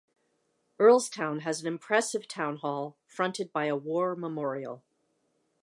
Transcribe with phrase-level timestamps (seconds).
[0.79, 4.83] Earlestown has an impressive town hall, fronted by a war memorial.